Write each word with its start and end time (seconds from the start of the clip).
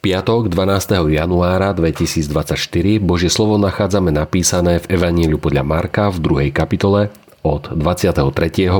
piatok 0.00 0.48
12. 0.48 0.96
januára 1.12 1.76
2024 1.76 2.56
Božie 2.98 3.28
slovo 3.28 3.60
nachádzame 3.60 4.08
napísané 4.08 4.80
v 4.80 4.96
Evaníliu 4.96 5.36
podľa 5.36 5.62
Marka 5.66 6.08
v 6.08 6.48
2. 6.48 6.56
kapitole 6.56 7.12
od 7.44 7.72
23. 7.74 8.24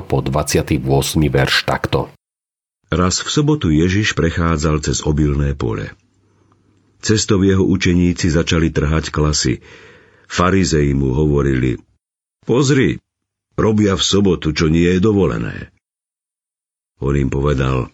po 0.02 0.18
28. 0.24 0.80
verš 1.28 1.56
takto. 1.68 2.08
Raz 2.90 3.22
v 3.22 3.28
sobotu 3.30 3.70
Ježiš 3.70 4.18
prechádzal 4.18 4.82
cez 4.82 5.06
obilné 5.06 5.54
pole. 5.54 5.94
Cestou 7.00 7.40
jeho 7.40 7.62
učeníci 7.62 8.28
začali 8.28 8.74
trhať 8.74 9.14
klasy. 9.14 9.62
Farizei 10.26 10.92
mu 10.92 11.14
hovorili, 11.14 11.78
pozri, 12.42 12.98
robia 13.54 13.94
v 13.94 14.02
sobotu, 14.02 14.50
čo 14.50 14.66
nie 14.66 14.90
je 14.90 15.00
dovolené. 15.00 15.70
On 17.00 17.14
im 17.16 17.30
povedal, 17.32 17.88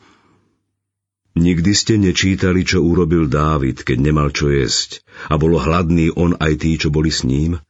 Nikdy 1.36 1.72
ste 1.76 2.00
nečítali, 2.00 2.64
čo 2.64 2.80
urobil 2.80 3.28
Dávid, 3.28 3.84
keď 3.84 3.98
nemal 4.00 4.32
čo 4.32 4.48
jesť 4.48 5.04
a 5.28 5.36
bolo 5.36 5.60
hladný 5.60 6.08
on 6.16 6.32
aj 6.40 6.64
tí, 6.64 6.80
čo 6.80 6.88
boli 6.88 7.12
s 7.12 7.28
ním? 7.28 7.60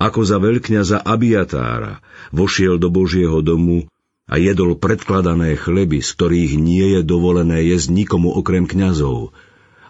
Ako 0.00 0.24
za 0.24 0.40
veľkňaza 0.40 1.04
Abiatára 1.04 2.00
vošiel 2.32 2.80
do 2.80 2.88
Božieho 2.88 3.44
domu 3.44 3.84
a 4.24 4.40
jedol 4.40 4.80
predkladané 4.80 5.60
chleby, 5.60 6.00
z 6.00 6.10
ktorých 6.16 6.52
nie 6.56 6.96
je 6.96 7.00
dovolené 7.04 7.68
jesť 7.68 7.92
nikomu 7.92 8.32
okrem 8.32 8.64
kňazov 8.64 9.36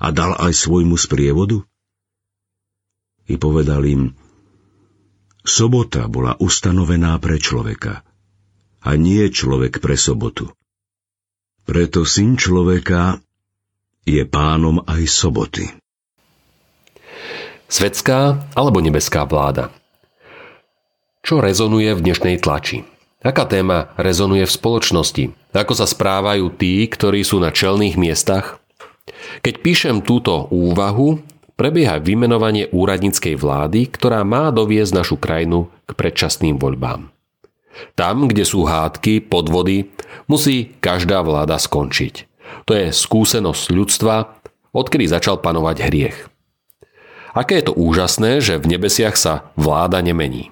a 0.02 0.10
dal 0.10 0.34
aj 0.34 0.50
svojmu 0.50 0.98
sprievodu? 0.98 1.62
I 3.30 3.38
povedal 3.38 3.86
im, 3.86 4.02
sobota 5.46 6.10
bola 6.10 6.34
ustanovená 6.42 7.14
pre 7.22 7.38
človeka 7.38 8.02
a 8.82 8.98
nie 8.98 9.30
človek 9.30 9.78
pre 9.78 9.94
sobotu. 9.94 10.50
Preto 11.68 12.08
syn 12.08 12.40
človeka 12.40 13.20
je 14.08 14.24
pánom 14.24 14.80
aj 14.88 15.04
soboty. 15.04 15.68
Svetská 17.68 18.40
alebo 18.56 18.80
nebeská 18.80 19.28
vláda. 19.28 19.68
Čo 21.20 21.44
rezonuje 21.44 21.92
v 21.92 22.00
dnešnej 22.08 22.40
tlači? 22.40 22.88
Aká 23.20 23.44
téma 23.44 23.92
rezonuje 24.00 24.48
v 24.48 24.56
spoločnosti? 24.56 25.24
Ako 25.52 25.76
sa 25.76 25.84
správajú 25.84 26.56
tí, 26.56 26.88
ktorí 26.88 27.20
sú 27.20 27.36
na 27.36 27.52
čelných 27.52 28.00
miestach? 28.00 28.64
Keď 29.44 29.60
píšem 29.60 30.00
túto 30.00 30.48
úvahu, 30.48 31.20
prebieha 31.60 32.00
vymenovanie 32.00 32.72
úradníckej 32.72 33.36
vlády, 33.36 33.92
ktorá 33.92 34.24
má 34.24 34.48
doviesť 34.48 35.04
našu 35.04 35.20
krajinu 35.20 35.68
k 35.84 35.92
predčasným 35.92 36.56
voľbám. 36.56 37.12
Tam, 37.94 38.28
kde 38.30 38.44
sú 38.44 38.64
hádky, 38.64 39.24
podvody, 39.26 39.90
musí 40.30 40.76
každá 40.78 41.22
vláda 41.22 41.58
skončiť. 41.58 42.26
To 42.64 42.72
je 42.72 42.92
skúsenosť 42.92 43.64
ľudstva, 43.72 44.40
odkedy 44.72 45.08
začal 45.08 45.40
panovať 45.40 45.76
hriech. 45.84 46.18
Aké 47.36 47.60
je 47.60 47.70
to 47.70 47.74
úžasné, 47.76 48.40
že 48.40 48.58
v 48.58 48.76
nebesiach 48.76 49.14
sa 49.14 49.52
vláda 49.54 50.00
nemení. 50.00 50.50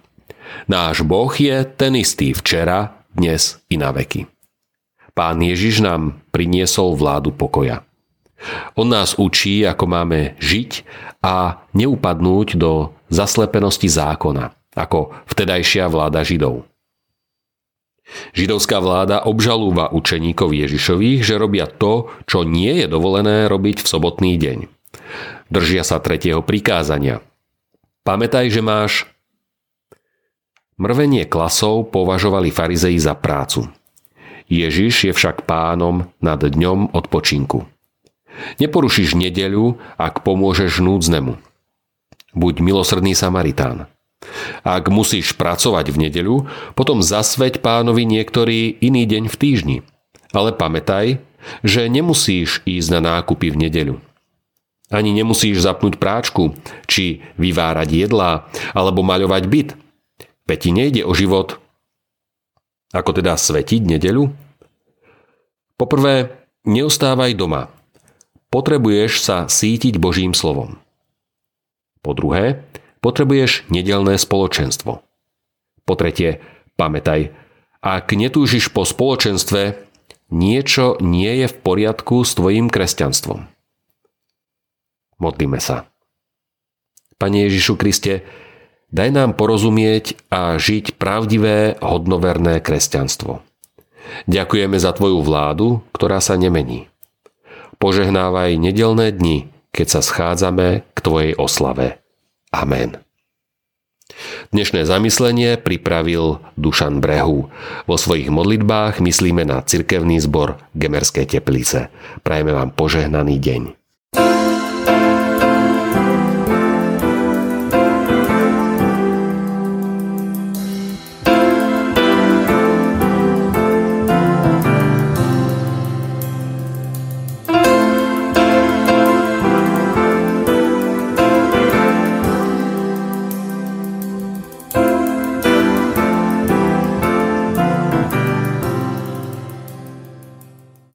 Náš 0.71 1.03
Boh 1.03 1.33
je 1.33 1.67
ten 1.67 1.99
istý 1.99 2.31
včera, 2.37 3.03
dnes 3.17 3.59
i 3.73 3.81
na 3.81 3.91
veky. 3.91 4.29
Pán 5.17 5.41
Ježiš 5.41 5.81
nám 5.81 6.21
priniesol 6.29 6.93
vládu 6.93 7.33
pokoja. 7.33 7.83
On 8.77 8.85
nás 8.85 9.17
učí, 9.17 9.65
ako 9.65 9.89
máme 9.89 10.37
žiť 10.37 10.85
a 11.25 11.65
neupadnúť 11.73 12.61
do 12.61 12.93
zaslepenosti 13.09 13.89
zákona, 13.89 14.53
ako 14.77 15.17
vtedajšia 15.33 15.89
vláda 15.89 16.21
Židov. 16.21 16.69
Židovská 18.33 18.79
vláda 18.79 19.27
obžalúva 19.27 19.91
učeníkov 19.91 20.55
Ježišových, 20.55 21.27
že 21.27 21.41
robia 21.41 21.67
to, 21.67 22.09
čo 22.25 22.47
nie 22.47 22.85
je 22.85 22.87
dovolené 22.87 23.51
robiť 23.51 23.83
v 23.83 23.91
sobotný 23.91 24.39
deň. 24.39 24.59
Držia 25.51 25.83
sa 25.83 25.99
tretieho 25.99 26.43
prikázania. 26.43 27.23
Pamätaj, 28.07 28.47
že 28.51 28.63
máš 28.63 29.11
Mrvenie 30.77 31.25
klasov 31.25 31.89
považovali 31.89 32.53
farizei 32.53 33.01
za 33.01 33.17
prácu. 33.17 33.73
Ježiš 34.53 35.09
je 35.09 35.13
však 35.17 35.49
pánom 35.49 36.13
nad 36.21 36.37
dňom 36.37 36.93
odpočinku. 36.93 37.65
Neporušíš 38.61 39.17
nedeľu, 39.17 39.81
ak 39.97 40.21
pomôžeš 40.21 40.85
núdznemu. 40.85 41.41
Buď 42.37 42.61
milosrdný 42.61 43.17
Samaritán. 43.17 43.89
Ak 44.67 44.89
musíš 44.89 45.37
pracovať 45.37 45.93
v 45.93 46.09
nedeľu, 46.09 46.37
potom 46.75 47.05
zasveď 47.05 47.61
pánovi 47.61 48.09
niektorý 48.09 48.75
iný 48.81 49.05
deň 49.05 49.29
v 49.29 49.37
týždni. 49.37 49.79
Ale 50.33 50.57
pamätaj, 50.57 51.23
že 51.63 51.87
nemusíš 51.87 52.65
ísť 52.67 52.89
na 52.99 53.01
nákupy 53.15 53.55
v 53.55 53.69
nedeľu. 53.69 53.97
Ani 54.87 55.11
nemusíš 55.11 55.63
zapnúť 55.63 55.99
práčku, 55.99 56.55
či 56.87 57.23
vyvárať 57.39 58.07
jedlá, 58.07 58.47
alebo 58.71 59.03
maľovať 59.03 59.43
byt. 59.51 59.69
Veď 60.47 60.59
ti 60.63 60.71
nejde 60.71 61.03
o 61.03 61.11
život. 61.11 61.59
Ako 62.95 63.11
teda 63.11 63.35
svetiť 63.35 63.83
nedeľu? 63.83 64.31
Poprvé, 65.75 66.39
neostávaj 66.63 67.35
doma. 67.35 67.69
Potrebuješ 68.49 69.13
sa 69.21 69.37
sítiť 69.51 69.99
Božím 69.99 70.33
slovom. 70.33 70.79
Po 71.99 72.15
druhé, 72.15 72.63
potrebuješ 73.01 73.69
nedelné 73.73 74.17
spoločenstvo. 74.21 75.03
Po 75.87 75.95
tretie, 75.95 76.43
pamätaj, 76.75 77.31
ak 77.85 78.11
netúžiš 78.13 78.75
po 78.75 78.83
spoločenstve, 78.83 79.79
niečo 80.35 80.99
nie 80.99 81.45
je 81.45 81.47
v 81.47 81.57
poriadku 81.63 82.27
s 82.27 82.35
tvojim 82.35 82.67
kresťanstvom. 82.67 83.47
Modlíme 85.23 85.63
sa. 85.63 85.89
Pane 87.17 87.49
Ježišu 87.49 87.81
Kriste, 87.81 88.27
daj 88.93 89.09
nám 89.15 89.31
porozumieť 89.39 90.19
a 90.29 90.61
žiť 90.61 91.01
pravdivé, 91.01 91.81
hodnoverné 91.81 92.61
kresťanstvo. 92.61 93.41
Ďakujeme 94.29 94.77
za 94.77 94.93
Tvoju 94.93 95.25
vládu, 95.25 95.83
ktorá 95.97 96.21
sa 96.21 96.37
nemení. 96.37 96.87
Požehnávaj 97.81 98.57
nedelné 98.61 99.11
dni, 99.13 99.49
keď 99.73 99.87
sa 99.99 100.01
schádzame 100.05 100.85
k 100.85 100.99
Tvojej 101.01 101.33
oslave. 101.37 102.01
Amen. 102.51 102.99
Dnešné 104.55 104.87
zamyslenie 104.87 105.61
pripravil 105.61 106.41
Dušan 106.57 107.03
Brehu. 107.03 107.53
Vo 107.85 107.97
svojich 107.99 108.33
modlitbách 108.33 109.03
myslíme 109.03 109.45
na 109.45 109.61
cirkevný 109.61 110.23
zbor 110.23 110.63
Gemerské 110.73 111.27
teplice. 111.29 111.93
Prajeme 112.23 112.55
vám 112.55 112.73
požehnaný 112.73 113.37
deň. 113.43 113.76